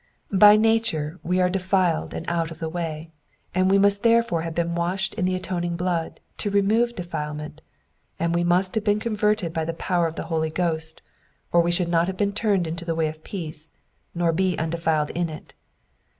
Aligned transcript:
By 0.33 0.55
nature 0.55 1.19
we 1.21 1.39
are 1.39 1.47
defiled 1.47 2.11
and 2.15 2.27
out 2.27 2.49
of 2.49 2.57
the 2.57 2.69
way, 2.69 3.11
and 3.53 3.69
we 3.69 3.77
must 3.77 4.01
therefore 4.01 4.41
have 4.41 4.55
been 4.55 4.73
washed 4.73 5.13
in 5.13 5.25
the 5.25 5.35
atoning 5.35 5.75
blood 5.75 6.19
to 6.39 6.49
remove 6.49 6.95
defile 6.95 7.35
ment, 7.35 7.61
and 8.19 8.33
we 8.33 8.43
must 8.43 8.73
have 8.73 8.83
been 8.83 8.99
converted 8.99 9.53
by 9.53 9.63
the 9.63 9.75
power 9.75 10.07
of 10.07 10.15
the 10.15 10.23
Holy 10.25 10.49
Ghost, 10.49 11.03
or 11.51 11.61
we 11.61 11.69
should 11.69 11.87
not 11.87 12.07
have 12.07 12.17
been 12.17 12.33
turned 12.33 12.65
into 12.65 12.83
the 12.83 12.95
way 12.95 13.09
of 13.09 13.23
peace, 13.23 13.69
nor 14.15 14.31
be 14.33 14.57
undefiled 14.57 15.11
in 15.11 15.29
it. 15.29 15.53